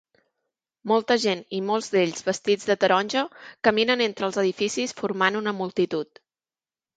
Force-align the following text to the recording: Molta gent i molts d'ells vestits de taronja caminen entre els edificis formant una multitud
Molta 0.91 1.17
gent 1.25 1.43
i 1.57 1.59
molts 1.67 1.89
d'ells 1.95 2.25
vestits 2.29 2.69
de 2.69 2.77
taronja 2.85 3.23
caminen 3.69 4.03
entre 4.07 4.27
els 4.29 4.41
edificis 4.45 4.97
formant 5.03 5.39
una 5.43 5.55
multitud 5.61 6.25